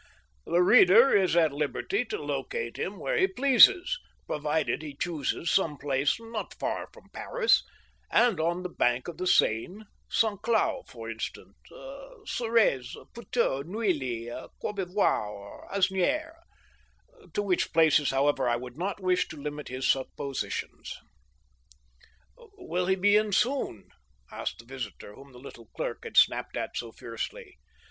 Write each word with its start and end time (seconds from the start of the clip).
The 0.47 0.63
reader 0.63 1.15
is 1.15 1.35
at 1.35 1.51
liberty 1.51 2.03
to 2.05 2.17
locate 2.19 2.77
him 2.79 2.97
where 2.97 3.15
he 3.15 3.27
pleases, 3.27 3.99
provided 4.25 4.81
he 4.81 4.95
chooses 4.99 5.51
some 5.51 5.77
place 5.77 6.19
not 6.19 6.55
far 6.55 6.89
from 6.91 7.11
Paris 7.13 7.63
and 8.09 8.39
on 8.39 8.63
the 8.63 8.69
bank 8.69 9.07
of 9.07 9.17
the 9.19 9.27
Seine— 9.27 9.85
Saint 10.09 10.41
Cloud, 10.41 10.85
for 10.87 11.07
instance, 11.07 11.55
Suresnes, 12.25 12.95
Puteaux, 13.13 13.61
Neuilly, 13.61 14.25
Cour 14.59 14.73
bevoie, 14.73 15.27
or 15.35 15.69
Asni^res, 15.69 16.33
to 17.35 17.43
which 17.43 17.71
places, 17.71 18.09
however, 18.09 18.49
I 18.49 18.55
would 18.55 18.79
not 18.79 18.99
wish 18.99 19.27
to 19.27 19.37
limit 19.37 19.67
his 19.67 19.87
suppositions." 19.87 20.95
Will 22.57 22.87
he 22.87 22.95
be 22.95 23.17
in 23.17 23.33
soon?" 23.33 23.89
asked 24.31 24.57
the 24.57 24.65
visitor, 24.65 25.13
whom 25.13 25.31
the 25.31 25.37
little 25.37 25.67
clerk 25.77 26.05
had 26.05 26.17
snapped 26.17 26.57
at 26.57 26.75
so 26.75 26.91
fiercely. 26.91 27.59